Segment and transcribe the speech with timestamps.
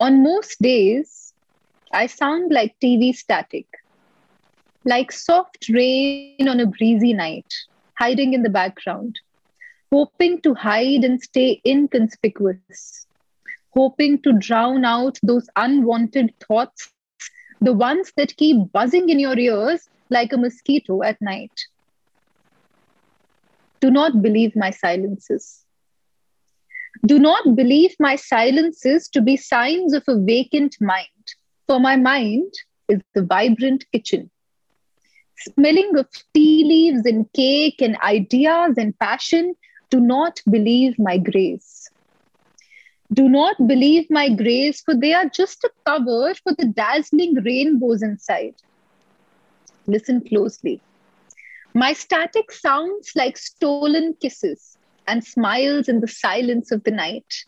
[0.00, 1.34] On most days,
[1.92, 3.66] I sound like TV static,
[4.84, 7.52] like soft rain on a breezy night,
[7.98, 9.18] hiding in the background,
[9.90, 13.08] hoping to hide and stay inconspicuous,
[13.70, 16.92] hoping to drown out those unwanted thoughts,
[17.60, 21.66] the ones that keep buzzing in your ears like a mosquito at night.
[23.80, 25.64] Do not believe my silences.
[27.06, 31.26] Do not believe my silences to be signs of a vacant mind,
[31.66, 32.52] for my mind
[32.88, 34.30] is the vibrant kitchen.
[35.36, 39.54] Smelling of tea leaves and cake and ideas and passion,
[39.90, 41.88] do not believe my grace.
[43.12, 48.02] Do not believe my grace, for they are just a cover for the dazzling rainbows
[48.02, 48.54] inside.
[49.86, 50.80] Listen closely.
[51.74, 54.77] My static sounds like stolen kisses
[55.08, 57.44] and smiles in the silence of the night.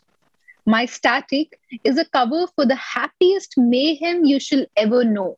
[0.65, 5.37] My static is a cover for the happiest mayhem you shall ever know.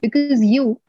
[0.00, 0.80] Because you,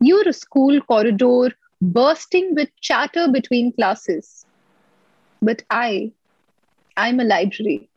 [0.00, 4.46] you're a school corridor bursting with chatter between classes.
[5.42, 6.12] But I,
[6.96, 7.88] I'm a library,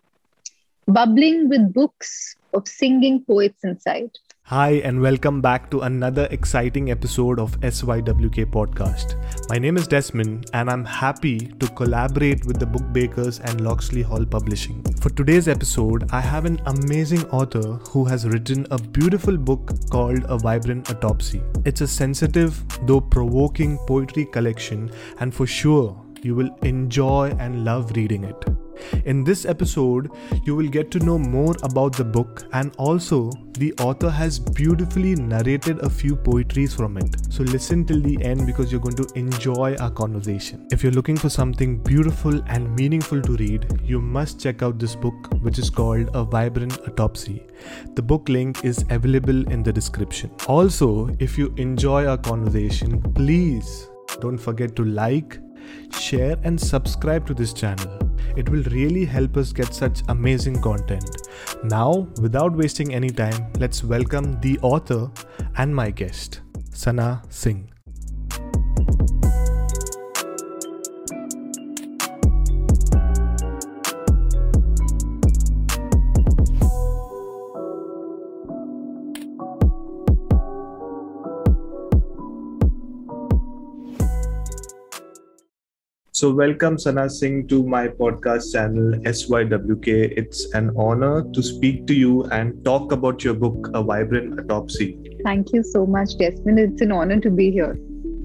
[0.88, 4.12] bubbling with books of singing poets inside.
[4.50, 9.18] Hi, and welcome back to another exciting episode of SYWK Podcast.
[9.50, 14.26] My name is Desmond, and I'm happy to collaborate with the Bookbakers and Loxley Hall
[14.26, 14.82] Publishing.
[15.02, 20.24] For today's episode, I have an amazing author who has written a beautiful book called
[20.30, 21.44] A Vibrant Autopsy.
[21.66, 24.90] It's a sensitive, though provoking poetry collection,
[25.20, 28.46] and for sure, you will enjoy and love reading it.
[29.06, 30.12] In this episode,
[30.46, 35.16] you will get to know more about the book and also the author has beautifully
[35.16, 37.16] narrated a few poetries from it.
[37.30, 40.68] So listen till the end because you're going to enjoy our conversation.
[40.72, 44.96] If you're looking for something beautiful and meaningful to read, you must check out this
[44.96, 47.44] book which is called A Vibrant Autopsy.
[47.96, 50.30] The book link is available in the description.
[50.48, 53.90] Also, if you enjoy our conversation, please
[54.22, 55.40] don't forget to like,
[56.00, 58.00] share and subscribe to this channel.
[58.36, 61.10] It will really help us get such amazing content.
[61.64, 65.10] Now, without wasting any time, let's welcome the author
[65.58, 66.42] and my guest,
[66.72, 67.77] Sana Singh.
[86.18, 90.18] So, welcome Sana Singh to my podcast channel SYWK.
[90.18, 94.98] It's an honor to speak to you and talk about your book, A Vibrant Autopsy.
[95.24, 96.58] Thank you so much, Desmond.
[96.58, 97.78] It's an honor to be here.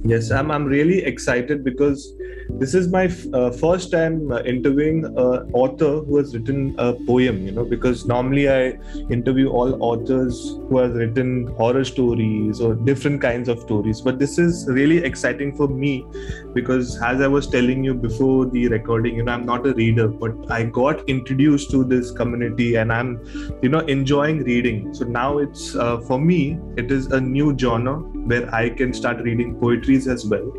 [0.05, 2.11] Yes, I'm, I'm really excited because
[2.59, 7.45] this is my uh, first time uh, interviewing an author who has written a poem,
[7.47, 8.79] you know, because normally I
[9.11, 14.01] interview all authors who have written horror stories or different kinds of stories.
[14.01, 16.05] But this is really exciting for me
[16.53, 20.09] because, as I was telling you before the recording, you know, I'm not a reader,
[20.09, 23.21] but I got introduced to this community and I'm,
[23.63, 24.95] you know, enjoying reading.
[24.95, 28.01] So now it's, uh, for me, it is a new genre
[28.31, 30.53] where I can start reading poetries as well.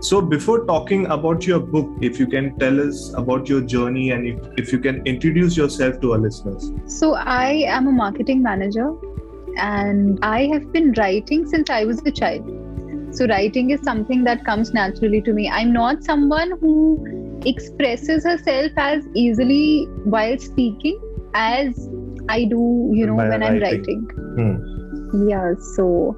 [0.00, 4.26] So, before talking about your book, if you can tell us about your journey and
[4.26, 6.72] if, if you can introduce yourself to our listeners.
[6.86, 8.94] So, I am a marketing manager
[9.58, 12.48] and I have been writing since I was a child.
[13.14, 15.50] So, writing is something that comes naturally to me.
[15.50, 20.98] I'm not someone who expresses herself as easily while speaking
[21.34, 21.88] as
[22.30, 24.08] I do, you know, By when writing.
[24.16, 24.70] I'm writing.
[25.10, 25.28] Hmm.
[25.28, 26.16] Yeah, so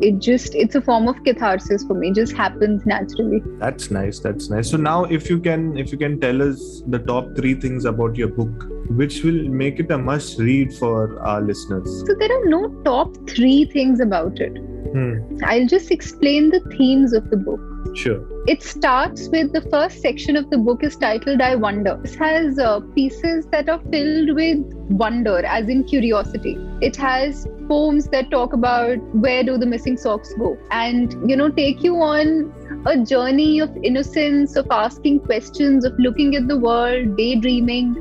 [0.00, 4.18] it just it's a form of catharsis for me it just happens naturally that's nice
[4.18, 7.54] that's nice so now if you can if you can tell us the top three
[7.54, 12.14] things about your book which will make it a must read for our listeners so
[12.18, 14.56] there are no top three things about it
[14.92, 15.16] hmm.
[15.44, 17.60] i'll just explain the themes of the book
[17.94, 18.20] Sure.
[18.46, 21.98] It starts with the first section of the book is titled I Wonder.
[22.02, 24.58] This has uh, pieces that are filled with
[24.90, 26.56] wonder, as in curiosity.
[26.80, 31.48] It has poems that talk about where do the missing socks go and, you know,
[31.50, 32.52] take you on
[32.86, 37.96] a journey of innocence, of asking questions, of looking at the world, daydreaming.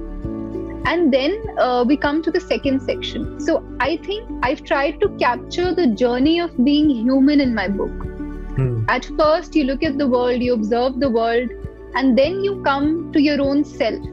[0.86, 3.40] And then uh, we come to the second section.
[3.40, 8.08] So I think I've tried to capture the journey of being human in my book
[8.58, 8.86] Hmm.
[8.90, 11.52] At first, you look at the world, you observe the world,
[11.94, 14.04] and then you come to your own self.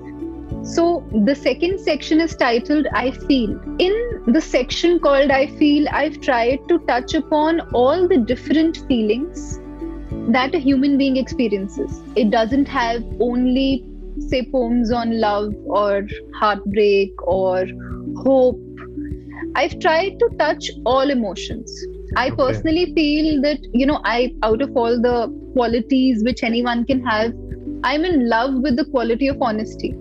[0.65, 3.61] So, the second section is titled I Feel.
[3.79, 3.95] In
[4.27, 9.61] the section called I Feel, I've tried to touch upon all the different feelings
[10.29, 12.03] that a human being experiences.
[12.17, 13.85] It doesn't have only
[14.19, 16.03] say poems on love or
[16.41, 17.67] heartbreak or
[18.25, 18.59] hope
[19.57, 21.73] i've tried to touch all emotions
[22.17, 22.41] i Okay.
[22.41, 25.17] personally feel that you know i out of all the
[25.55, 27.33] qualities which anyone can have
[27.85, 29.95] i'm in love with the quality of honesty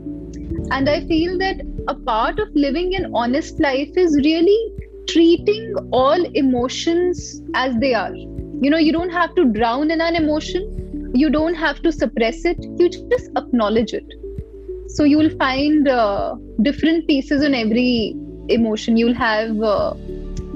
[0.76, 4.60] and i feel that a part of living an honest life is really
[5.08, 8.14] treating all emotions as they are.
[8.16, 11.12] You know you don't have to drown in an emotion.
[11.14, 12.58] You don't have to suppress it.
[12.78, 14.06] You just acknowledge it.
[14.90, 18.16] So you will find uh, different pieces on every
[18.50, 18.98] emotion.
[18.98, 19.94] You'll have uh,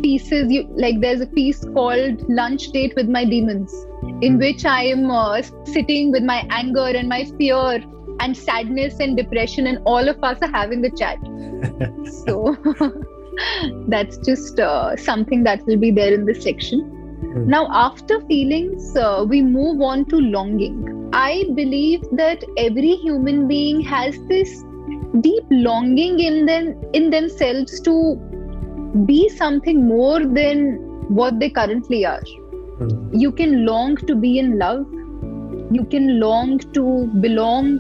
[0.02, 3.74] pieces you like there's a piece called lunch date with my demons
[4.22, 7.84] in which i am uh, sitting with my anger and my fear
[8.20, 11.18] and sadness and depression and all of us are having a chat.
[12.26, 12.56] So
[13.88, 16.94] that's just uh, something that will be there in this section.
[17.20, 17.48] Hmm.
[17.52, 21.10] now after feelings uh, we move on to longing.
[21.14, 24.64] I believe that every human being has this
[25.22, 27.96] deep longing in them in themselves to
[29.06, 30.78] be something more than
[31.22, 32.24] what they currently are.
[32.80, 32.90] Hmm.
[33.22, 34.86] you can long to be in love.
[35.72, 36.84] You can long to
[37.22, 37.80] belong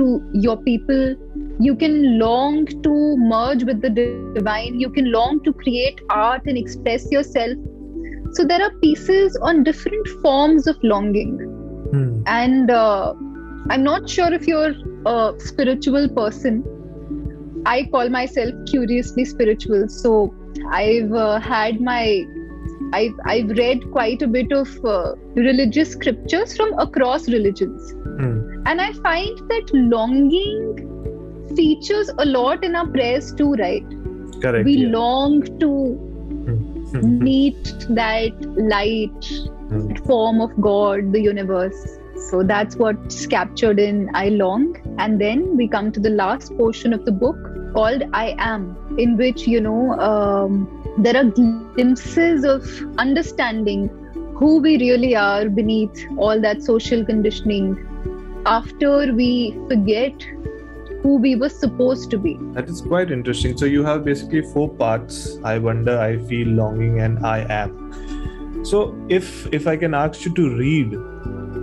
[0.00, 0.08] to
[0.46, 1.14] your people.
[1.68, 3.90] You can long to merge with the
[4.34, 4.80] divine.
[4.80, 7.56] You can long to create art and express yourself.
[8.32, 11.38] So there are pieces on different forms of longing.
[11.90, 12.22] Hmm.
[12.32, 13.14] and uh,
[13.68, 14.74] i'm not sure if you're
[15.06, 16.62] a spiritual person.
[17.66, 19.88] I call myself curiously spiritual.
[19.88, 20.34] So
[20.70, 22.24] i've uh, had my
[22.92, 27.92] I've, I've read quite a bit of uh, religious scriptures from across religions.
[28.20, 28.49] Hmm.
[28.66, 33.84] And i find that longing features a lot in our prayers too right
[34.42, 34.64] Correct.
[34.64, 34.88] we yeah.
[34.98, 35.70] long to
[36.92, 37.18] Hmm.
[37.24, 38.32] meet that
[38.74, 39.26] light
[39.68, 39.94] Hmm.
[40.06, 41.98] form of God, the universe.
[42.30, 44.74] So that's what's captured in I Long.
[44.98, 47.36] And then we come to the last portion of the book
[47.74, 50.66] called I Am, in which, you know, um,
[50.98, 52.66] there are glimpses of
[52.98, 53.88] understanding
[54.34, 57.76] who we really are beneath all that social conditioning
[58.46, 60.22] after we forget
[61.02, 62.38] who we were supposed to be.
[62.52, 63.56] That is quite interesting.
[63.56, 65.38] So you have basically four parts.
[65.44, 68.64] I wonder, I feel longing, and I am.
[68.64, 70.96] So if if I can ask you to read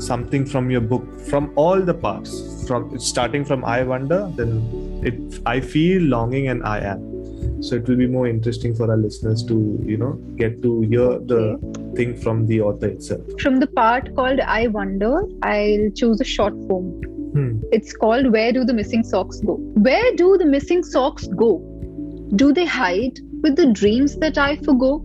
[0.02, 5.42] something from your book from all the parts, from starting from I wonder, then it
[5.46, 7.62] I feel longing and I am.
[7.62, 11.20] So it will be more interesting for our listeners to you know get to hear
[11.20, 11.60] the
[11.98, 13.22] thing from the author itself.
[13.42, 15.14] From the part called I Wonder,
[15.44, 16.90] I'll choose a short poem.
[17.34, 17.60] Hmm.
[17.72, 19.56] It's called Where Do the Missing Socks Go?
[19.88, 21.52] Where do the missing socks go?
[22.36, 25.04] Do they hide with the dreams that I forgo?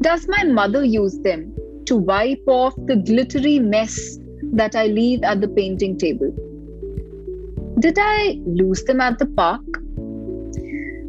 [0.00, 1.54] Does my mother use them
[1.86, 4.18] to wipe off the glittery mess
[4.60, 6.30] that I leave at the painting table?
[7.80, 9.62] Did I lose them at the park?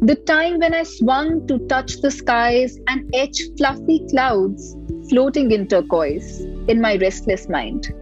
[0.02, 4.74] The time when I swung to touch the skies and etch fluffy clouds
[5.10, 7.92] floating in turquoise in my restless mind.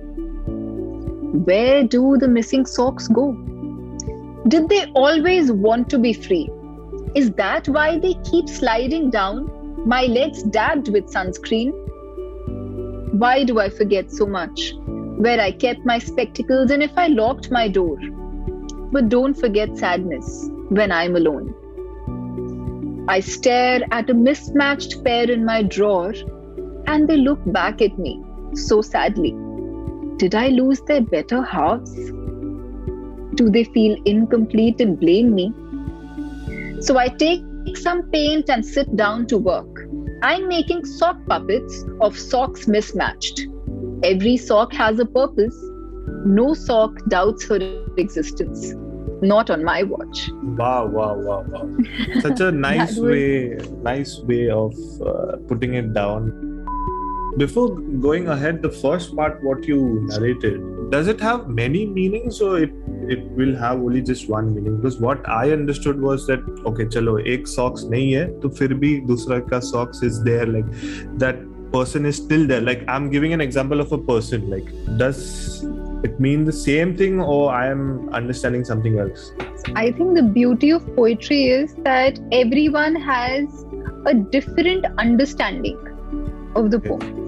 [1.47, 3.33] Where do the missing socks go?
[4.47, 6.51] Did they always want to be free?
[7.15, 9.51] Is that why they keep sliding down,
[9.87, 11.73] my legs dabbed with sunscreen?
[13.19, 14.73] Why do I forget so much?
[15.27, 17.99] Where I kept my spectacles and if I locked my door.
[18.93, 21.55] But don't forget sadness when I'm alone.
[23.09, 26.13] I stare at a mismatched pair in my drawer
[26.89, 28.21] and they look back at me
[28.55, 29.37] so sadly.
[30.17, 31.95] Did I lose their better halves?
[33.35, 35.53] Do they feel incomplete and blame me?
[36.81, 37.43] So I take
[37.77, 39.85] some paint and sit down to work.
[40.23, 43.47] I'm making sock puppets of socks mismatched.
[44.03, 45.57] Every sock has a purpose.
[46.25, 47.61] No sock doubts her
[47.97, 48.75] existence.
[49.21, 50.31] Not on my watch.
[50.43, 51.69] Wow, wow, wow, wow.
[52.21, 56.48] Such a nice way, nice way of uh, putting it down.
[57.39, 57.69] Before
[58.05, 62.73] going ahead, the first part what you narrated, does it have many meanings or it,
[63.09, 64.79] it will have only just one meaning?
[64.79, 69.07] Because what I understood was that okay, chalo, ek socks nahi hai, to fir bhi
[69.07, 70.47] dusra ka socks is there.
[70.47, 70.65] Like
[71.19, 71.39] that
[71.71, 72.61] person is still there.
[72.61, 74.51] Like I'm giving an example of a person.
[74.51, 75.63] Like does
[76.03, 79.31] it mean the same thing or I am understanding something else?
[79.77, 83.65] I think the beauty of poetry is that everyone has
[84.07, 85.79] a different understanding
[86.57, 87.28] of the poem.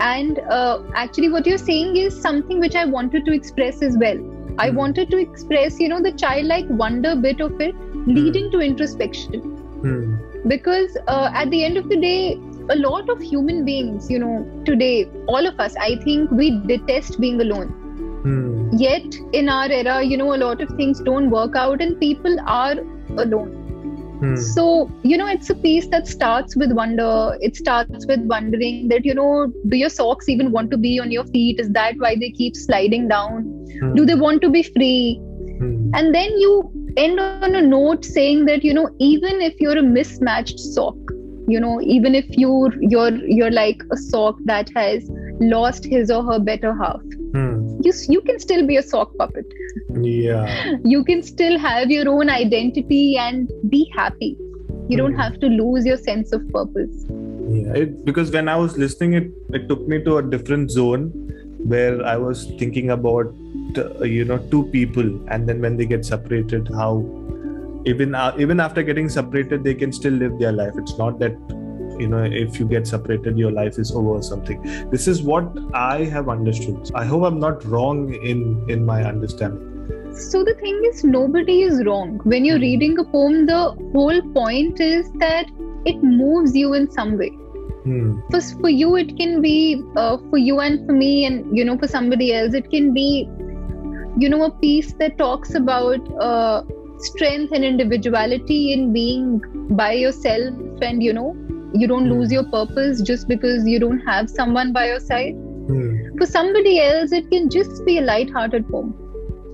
[0.00, 4.18] And uh, actually, what you're saying is something which I wanted to express as well.
[4.58, 4.76] I Hmm.
[4.78, 7.76] wanted to express, you know, the childlike wonder bit of it,
[8.06, 9.42] leading to introspection.
[9.82, 10.16] Hmm.
[10.46, 12.40] Because uh, at the end of the day,
[12.70, 17.20] a lot of human beings, you know, today, all of us, I think we detest
[17.20, 17.74] being alone
[18.22, 18.70] Hmm.
[18.72, 22.36] Yet, in our era, you know, a lot of things don't work out and people
[22.46, 22.74] are
[23.18, 23.59] alone.
[24.20, 24.36] Hmm.
[24.36, 27.36] So, you know, it's a piece that starts with wonder.
[27.40, 31.10] It starts with wondering that, you know, do your socks even want to be on
[31.10, 31.58] your feet?
[31.58, 33.44] Is that why they keep sliding down?
[33.80, 33.94] Hmm.
[33.94, 35.18] Do they want to be free?
[35.58, 35.90] Hmm.
[35.94, 39.82] And then you end on a note saying that, you know, even if you're a
[39.82, 40.96] mismatched sock,
[41.48, 45.10] you know, even if you're you're you're like a sock that has
[45.40, 47.00] lost his or her better half.
[47.84, 49.46] You you can still be a sock puppet.
[50.02, 50.76] Yeah.
[50.84, 54.36] You can still have your own identity and be happy.
[54.88, 55.20] You don't Hmm.
[55.24, 57.04] have to lose your sense of purpose.
[57.10, 61.08] Yeah, it, because when I was listening, it it took me to a different zone
[61.74, 63.32] where I was thinking about
[63.84, 66.92] uh, you know two people, and then when they get separated, how
[67.94, 70.80] even uh, even after getting separated, they can still live their life.
[70.84, 71.36] It's not that
[72.00, 74.62] you know if you get separated, your life is over or something.
[74.90, 76.90] This is what I have understood.
[76.94, 79.66] I hope I'm not wrong in in my understanding.
[80.12, 82.20] So the thing is, nobody is wrong.
[82.24, 83.60] When you're reading a poem, the
[83.92, 85.46] whole point is that
[85.84, 87.30] it moves you in some way.
[87.84, 88.20] Hmm.
[88.30, 91.78] For, for you, it can be uh, for you and for me, and you know,
[91.78, 93.28] for somebody else, it can be,
[94.18, 96.62] you know, a piece that talks about uh,
[96.98, 99.40] strength and individuality in being
[99.70, 101.34] by yourself, and you know,
[101.74, 102.12] you don't Hmm.
[102.12, 105.34] lose your purpose just because you don't have someone by your side.
[105.68, 105.96] Hmm.
[106.18, 108.94] For somebody else, it can just be a light-hearted poem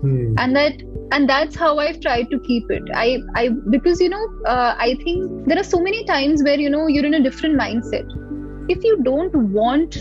[0.00, 0.34] Hmm.
[0.38, 0.82] and that
[1.12, 4.94] and that's how i've tried to keep it i i because you know uh, i
[5.04, 8.14] think there are so many times where you know you're in a different mindset
[8.68, 9.98] if you don't want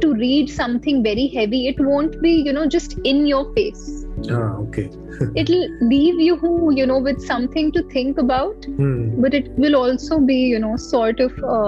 [0.00, 4.56] to read something very heavy it won't be you know just in your face Ah,
[4.58, 4.90] okay.
[5.34, 9.20] it'll leave you you know with something to think about Hmm.
[9.22, 11.62] but it will also be you know sort of a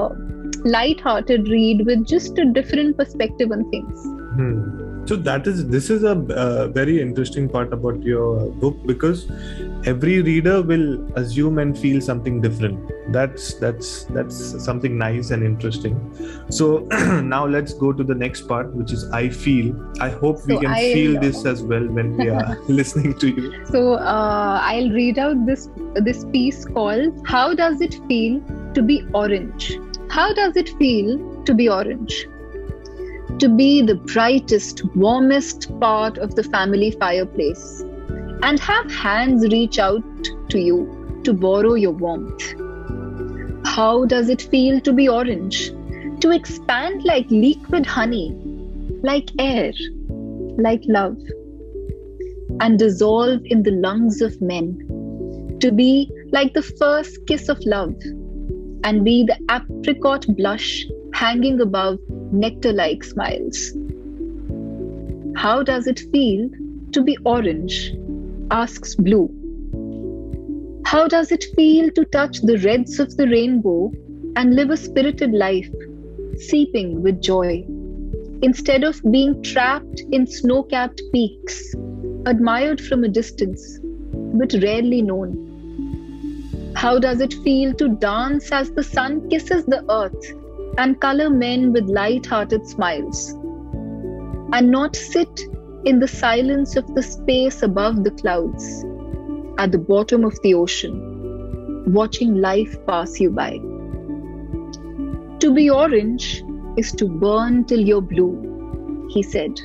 [0.64, 4.06] light-hearted read with just a different perspective on things
[4.40, 4.79] Hmm.
[5.10, 9.28] So that is this is a uh, very interesting part about your book because
[9.84, 10.84] every reader will
[11.18, 12.92] assume and feel something different.
[13.16, 14.36] That's that's that's
[14.66, 15.98] something nice and interesting.
[16.48, 16.86] So
[17.24, 19.74] now let's go to the next part, which is I feel.
[20.00, 23.66] I hope we can I- feel this as well when we are listening to you.
[23.66, 25.68] So uh, I'll read out this
[26.10, 28.42] this piece called "How Does It Feel
[28.74, 29.72] to Be Orange?"
[30.10, 32.26] How does it feel to be orange?
[33.40, 37.80] To be the brightest, warmest part of the family fireplace,
[38.42, 40.02] and have hands reach out
[40.50, 42.52] to you to borrow your warmth.
[43.66, 45.70] How does it feel to be orange?
[46.20, 48.36] To expand like liquid honey,
[49.02, 49.72] like air,
[50.58, 51.16] like love
[52.60, 57.94] and dissolve in the lungs of men, to be like the first kiss of love,
[58.84, 61.98] and be the apricot blush hanging above
[62.32, 63.72] nectar like smiles.
[65.36, 66.48] How does it feel
[66.92, 67.92] to be orange?
[68.50, 69.30] asks Blue.
[70.84, 73.92] How does it feel to touch the reds of the rainbow
[74.36, 75.70] and live a spirited life,
[76.36, 77.64] seeping with joy,
[78.42, 81.74] instead of being trapped in snow capped peaks?
[82.26, 83.78] admired from a distance,
[84.34, 86.72] but rarely known.
[86.76, 90.39] How does it feel to dance as the sun kisses the earth
[90.78, 93.32] and color men with light hearted smiles?
[94.52, 95.40] And not sit
[95.84, 98.84] in the silence of the space above the clouds,
[99.58, 103.58] at the bottom of the ocean, watching life pass you by.
[105.40, 106.44] To be orange
[106.76, 109.60] is to burn till you're blue, he said.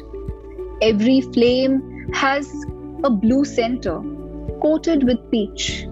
[0.81, 2.49] Every flame has
[3.03, 4.01] a blue center
[4.61, 5.87] coated with peach.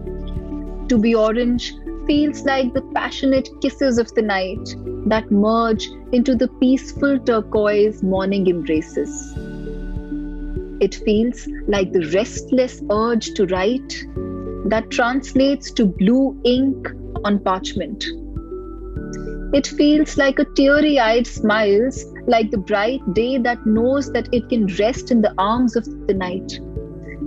[0.89, 1.74] To be orange
[2.06, 4.76] feels like the passionate kisses of the night
[5.08, 9.34] that merge into the peaceful turquoise morning embraces.
[10.80, 14.06] It feels like the restless urge to write
[14.66, 16.90] that translates to blue ink
[17.24, 18.06] on parchment.
[19.54, 24.50] It feels like a teary eyed smiles, like the bright day that knows that it
[24.50, 26.60] can rest in the arms of the night,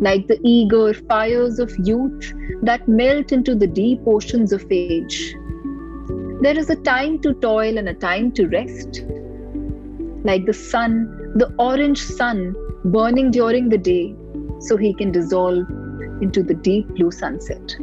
[0.00, 5.34] like the eager fires of youth that melt into the deep oceans of age.
[6.42, 9.04] There is a time to toil and a time to rest.
[10.24, 14.14] Like the sun, the orange sun burning during the day,
[14.60, 15.68] so he can dissolve
[16.20, 17.76] into the deep blue sunset.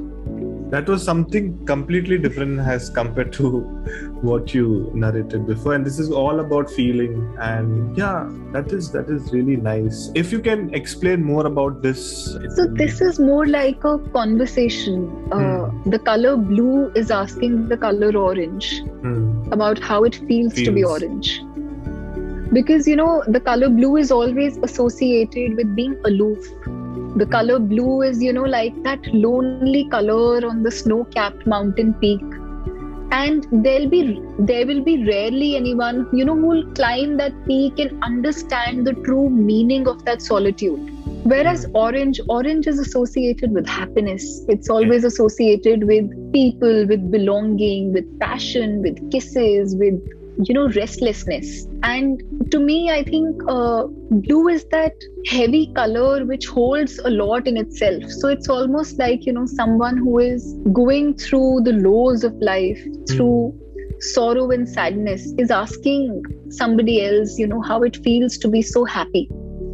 [0.74, 3.50] That was something completely different as compared to
[4.30, 7.14] what you narrated before, and this is all about feeling.
[7.48, 10.00] And yeah, that is that is really nice.
[10.24, 12.02] If you can explain more about this.
[12.56, 15.06] So this is more like a conversation.
[15.32, 18.74] Uh, The color blue is asking the color orange
[19.06, 19.24] Hmm.
[19.60, 21.34] about how it feels, to be orange.
[22.56, 26.50] because you know the color blue is always associated with being aloof
[27.16, 31.94] the color blue is you know like that lonely color on the snow capped mountain
[31.96, 32.22] peak.
[33.12, 37.78] And there'll be there will be rarely anyone you know who will climb that peak
[37.78, 40.90] and understand the true meaning of that solitude.
[41.24, 44.44] Whereas orange orange is associated with happiness.
[44.48, 50.02] It's always associated with people with belonging with passion with kisses with
[50.42, 52.22] you know restlessness and
[52.52, 54.94] to me i think uh, blue is that
[55.28, 59.98] heavy color which holds a lot in itself so it's almost like you know someone
[59.98, 63.54] who is going through the lows of life through
[64.00, 68.84] sorrow and sadness is asking somebody else you know how it feels to be so
[68.86, 69.30] happy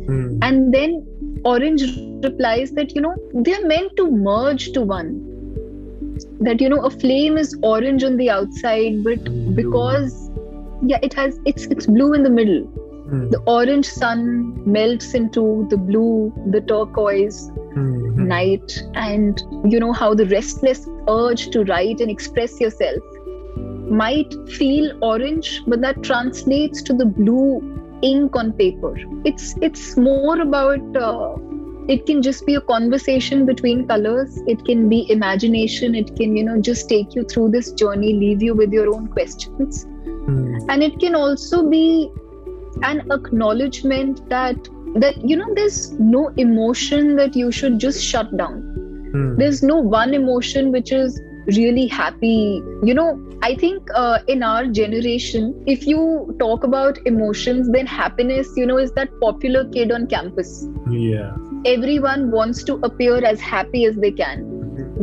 [0.09, 0.39] Mm.
[0.41, 1.05] and then
[1.45, 1.83] orange
[2.23, 5.11] replies that you know they're meant to merge to one
[6.39, 9.51] that you know a flame is orange on the outside but Blue.
[9.51, 10.28] because
[10.81, 12.61] yeah it has it's it's blue in the middle.
[13.09, 13.31] Mm.
[13.31, 14.19] the orange sun
[14.71, 18.27] melts into the blue the turquoise Mhm.
[18.27, 18.83] night.
[18.93, 19.41] And
[19.73, 23.01] you know how the restless urge to write and express yourself
[24.03, 27.61] might feel orange but that translates to the blue
[28.03, 28.95] ink on paper.
[29.25, 31.35] It's it's more about uh,
[31.87, 34.39] it can just be a conversation between colors.
[34.45, 35.95] It can be imagination.
[35.95, 39.07] It can you know just take you through this journey leave you with your own
[39.07, 39.85] questions
[40.29, 40.65] Mm.
[40.69, 42.11] and it can also be
[42.83, 48.61] an acknowledgement that that you know there's no emotion that you should just shut down.
[49.13, 49.37] Mm.
[49.37, 51.19] there's no one emotion which is
[51.57, 52.61] really happy.
[52.83, 53.09] You know
[53.47, 56.01] i think uh, in our generation if you
[56.39, 60.67] talk about emotions then happiness you know is that popular kid on campus.
[60.91, 61.35] Yeah.
[61.65, 64.48] Everyone wants to appear as happy as they can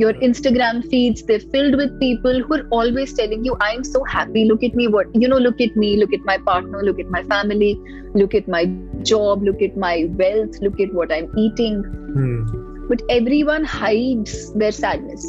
[0.02, 4.44] your instagram feeds they're filled with people who are always telling you i'm so happy.
[4.44, 4.88] Look at me.
[4.88, 5.96] What you know look at me.
[5.96, 6.82] Look at my partner.
[6.82, 7.70] Look at my family.
[8.14, 8.64] Look at my
[9.02, 9.42] job.
[9.42, 10.58] Look at my wealth.
[10.60, 11.82] Look at what i'm eating.
[12.16, 12.88] Mm.
[12.88, 15.24] but everyone hides their sadness.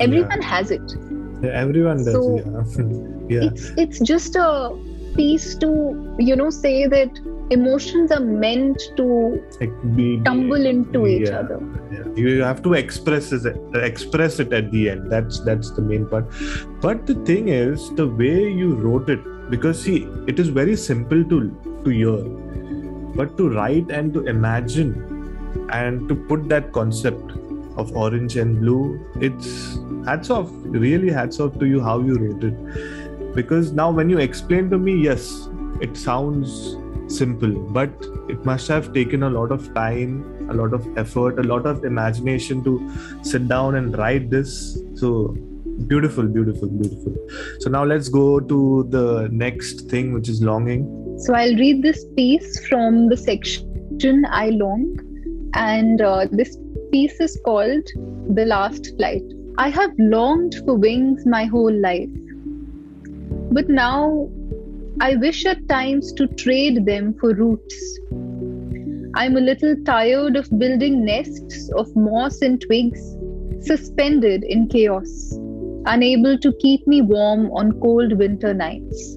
[0.00, 0.96] Everyone has it.
[1.42, 2.64] Yeah, everyone does So- yeah.
[3.36, 3.48] Yeah.
[3.50, 4.48] it's it's just a
[5.18, 5.70] piece to
[6.18, 9.06] you know say that emotions are meant to
[9.96, 11.58] be, tumble into each other.
[11.90, 12.04] Yeah.
[12.14, 15.10] you have to express it express it at the end.
[15.10, 16.26] That's that's the main part.
[16.80, 21.24] But the thing is the way you wrote it because see it is very simple
[21.24, 21.40] to
[21.84, 22.18] to hear
[23.18, 24.90] but to write and to imagine
[25.72, 27.32] and to put that concept
[27.82, 28.82] of orange and blue
[29.28, 30.50] it's hats off
[30.84, 33.07] really hats off to you how you wrote it
[33.40, 35.48] because now when you explain to me yes
[35.80, 36.76] it sounds
[37.18, 40.16] simple but it must have taken a lot of time
[40.50, 42.74] a lot of effort a lot of imagination to
[43.22, 44.80] sit down and write this.
[44.94, 45.36] So
[45.86, 47.14] beautiful beautiful beautiful.
[47.60, 50.86] So now let's go to the next thing which is longing.
[51.18, 54.98] So I'll read this piece from the section I long,
[55.54, 56.56] and uh, this
[56.92, 57.86] piece is called
[58.34, 59.22] The Last Flight.
[59.58, 62.08] I have longed for wings my whole life,
[63.50, 64.28] but now
[65.00, 67.98] I wish at times to trade them for roots.
[69.14, 73.16] I'm a little tired of building nests of moss and twigs,
[73.60, 75.38] suspended in chaos,
[75.86, 79.16] unable to keep me warm on cold winter nights.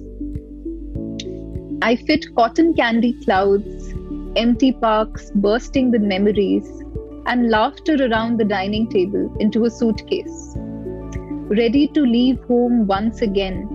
[1.82, 3.92] I fit cotton candy clouds,
[4.36, 6.68] empty parks bursting with memories,
[7.26, 10.54] and laughter around the dining table into a suitcase.
[11.60, 13.68] Ready to leave home once again,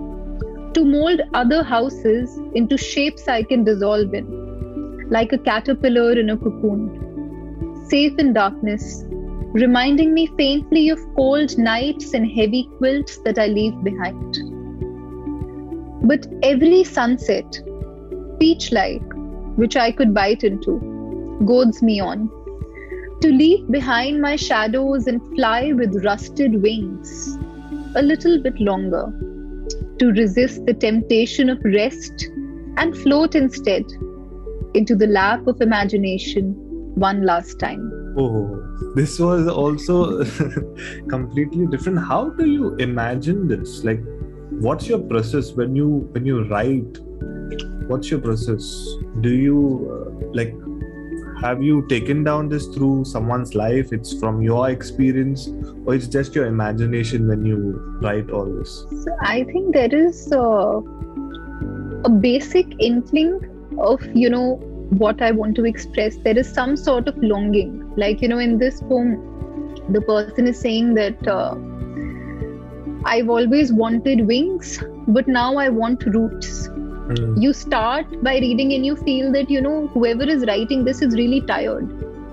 [0.78, 6.36] to mold other houses into shapes I can dissolve in, like a caterpillar in a
[6.36, 7.86] cocoon.
[7.88, 9.02] Safe in darkness,
[9.62, 14.38] reminding me faintly of cold nights and heavy quilts that I leave behind.
[16.06, 17.60] But every sunset,
[18.38, 19.02] peach like,
[19.56, 20.78] which I could bite into,
[21.44, 22.30] goads me on.
[23.22, 27.36] To leave behind my shadows and fly with rusted wings
[27.96, 29.12] a little bit longer.
[29.98, 32.28] To resist the temptation of rest
[32.76, 33.84] and float instead
[34.74, 36.54] into the lap of imagination
[36.94, 37.92] one last time.
[38.16, 40.24] oh this was also
[41.08, 41.98] completely different.
[41.98, 43.84] How do you imagine this?
[43.84, 44.00] Like
[44.50, 46.98] what's your process when you when you write?
[47.88, 48.64] What's your process?
[49.20, 49.60] Do you
[49.92, 50.54] uh, like
[51.40, 55.48] have you taken down this through someone's life it's from your experience
[55.84, 57.58] or it's just your imagination when you
[58.02, 60.82] write all this So I think there is a
[62.08, 63.40] basic inkling
[63.78, 66.16] of you know what I want to express.
[66.16, 70.58] There is some sort of longing, like you know, in this poem, the person is
[70.58, 71.54] saying that uh,
[73.04, 76.68] I've always wanted wings, but now I want roots.
[77.08, 77.42] Mm.
[77.42, 81.14] You start by reading and you feel that, you know, whoever is writing this is
[81.14, 81.88] really tired.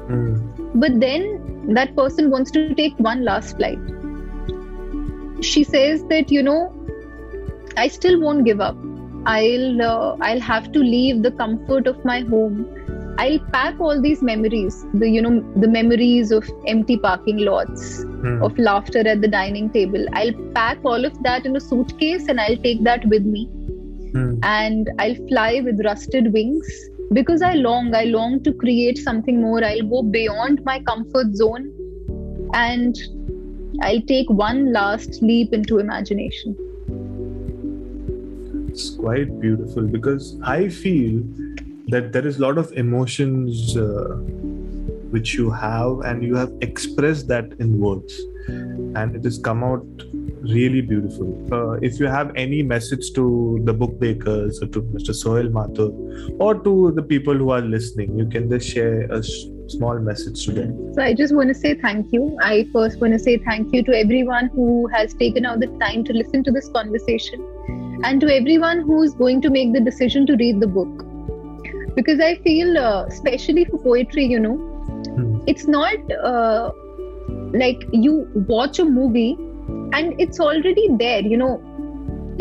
[0.08, 0.80] Mm.
[0.80, 3.80] But then that person wants to take one last flight.
[5.42, 6.74] She says that, you know,
[7.78, 8.76] I still won't give up.
[9.26, 13.16] I'll uh, I'll have to leave the comfort of my home.
[13.18, 18.46] I'll pack all these memories, the you know the memories of empty parking lots, mm.
[18.46, 20.06] of laughter at the dining table.
[20.14, 23.50] I'll pack all of that in a suitcase and I'll take that with me.
[24.16, 24.40] Mm.
[24.44, 26.66] And I'll fly with rusted wings
[27.12, 29.64] because I long, I long to create something more.
[29.64, 31.72] I'll go beyond my comfort zone
[32.54, 32.98] and
[33.82, 36.56] I'll take one last leap into imagination.
[38.70, 41.22] It's quite beautiful because I feel
[41.88, 44.16] that there is a lot of emotions uh,
[45.12, 49.86] which you have and you have expressed that in words and it has come out
[50.54, 51.28] really beautiful.
[51.52, 55.14] Uh, if you have any message to the book bakers or to Mr.
[55.14, 55.92] Sohail Mathur
[56.40, 60.52] or to the people who are listening, you can just share a small message to
[60.52, 60.94] them.
[60.94, 62.38] So I just want to say thank you.
[62.42, 66.04] I first want to say thank you to everyone who has taken out the time
[66.06, 67.44] to listen to this conversation
[68.04, 71.06] and to everyone who's going to make the decision to read the book.
[71.96, 75.40] Because I feel, uh, especially for poetry, you know, hmm.
[75.48, 76.72] it's not uh,
[77.54, 79.38] like you watch a movie
[79.98, 81.54] and it's already there you know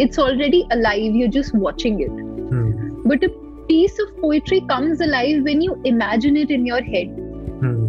[0.05, 3.09] it's already alive you're just watching it hmm.
[3.09, 3.31] but a
[3.69, 7.12] piece of poetry comes alive when you imagine it in your head
[7.64, 7.85] hmm.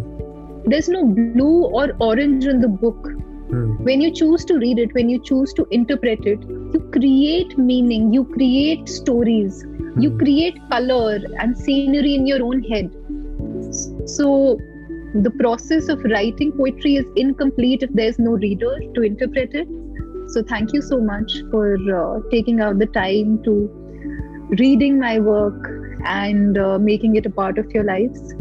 [0.64, 3.72] there's no blue or orange in the book hmm.
[3.88, 8.12] when you choose to read it when you choose to interpret it you create meaning
[8.12, 9.64] you create stories
[9.98, 10.18] you hmm.
[10.22, 12.96] create color and scenery in your own head
[14.16, 14.58] so
[15.24, 19.68] the process of writing poetry is incomplete if there's no reader to interpret it.
[20.28, 23.70] So, thank you so much for uh, taking out the time to
[24.58, 25.70] reading my work
[26.04, 28.34] and uh, making it a part of your lives.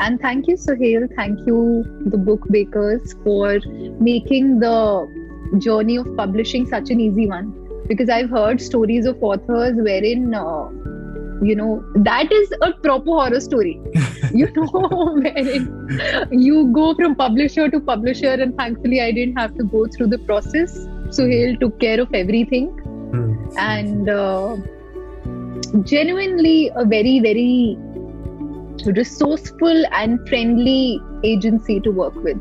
[0.00, 1.06] And thank you, Sohail.
[1.16, 3.60] Thank you, the book bakers, for
[4.00, 7.58] making the journey of publishing such an easy one.
[7.88, 10.68] Because I've heard stories of authors wherein uh,
[11.42, 13.80] you know that is a proper horror story
[14.34, 19.64] you know when you go from publisher to publisher and thankfully i didn't have to
[19.64, 20.86] go through the process.
[21.10, 22.78] Sohail took care of everything.
[23.12, 23.54] Mm.
[23.58, 24.56] and uh,
[25.82, 27.76] genuinely a very very
[28.86, 32.38] resourceful and friendly agency to work with.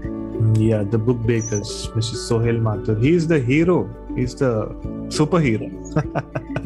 [0.58, 2.98] Yeah the book bakers mrs sohail mathur.
[3.02, 3.90] He's the hero.
[4.16, 4.54] He's the
[5.20, 5.70] superhero.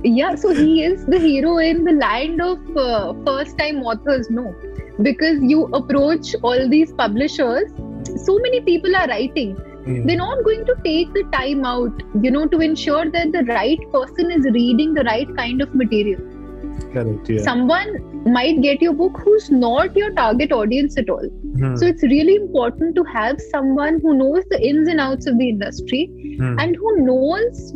[0.03, 4.53] Yeah so he is the hero in the land of uh, first time authors no
[5.01, 7.71] because you approach all these publishers
[8.25, 10.05] so many people are writing mm.
[10.07, 13.79] they're not going to take the time out you know to ensure that the right
[13.91, 16.21] person is reading the right kind of material
[16.93, 17.41] Correct, yeah.
[17.41, 21.77] someone might get your book who's not your target audience at all mm.
[21.77, 25.49] so it's really important to have someone who knows the ins and outs of the
[25.49, 26.61] industry mm.
[26.61, 27.73] and who knows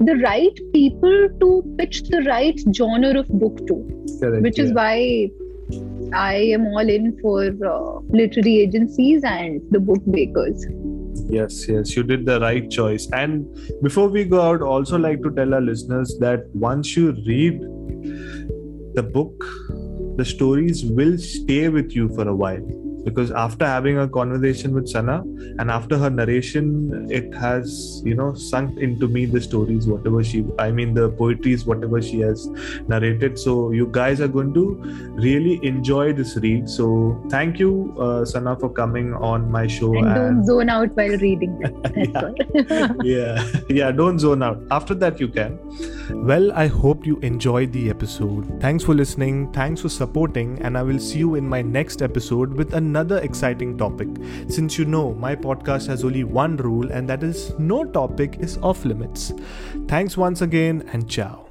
[0.00, 3.74] the right people to pitch the right genre of book to
[4.20, 5.28] Correct, which is why
[6.14, 10.66] i am all in for uh, literary agencies and the book bakers
[11.28, 13.08] yes yes you did the right choice.
[13.12, 13.46] And
[13.82, 17.60] before we go out also like to tell our listeners that once you read
[18.94, 19.44] the book
[20.16, 24.88] the stories will stay with you for a while because after having a conversation with
[24.88, 25.20] Sana
[25.60, 30.44] and after her narration, it has you know sunk into me the stories, whatever she,
[30.58, 32.48] I mean the poetries, whatever she has
[32.88, 33.38] narrated.
[33.38, 34.64] So you guys are going to
[35.26, 36.68] really enjoy this read.
[36.68, 36.86] So
[37.30, 39.94] thank you, uh, Sana, for coming on my show.
[39.96, 41.54] And, and don't zone out while reading.
[41.96, 42.92] yeah.
[43.04, 44.60] yeah, yeah, don't zone out.
[44.72, 45.58] After that, you can.
[46.10, 48.60] Well, I hope you enjoyed the episode.
[48.60, 49.52] Thanks for listening.
[49.52, 53.18] Thanks for supporting, and I will see you in my next episode with another another
[53.18, 54.08] exciting topic.
[54.48, 58.56] Since you know, my podcast has only one rule, and that is no topic is
[58.58, 59.32] off limits.
[59.86, 61.45] Thanks once again, and ciao.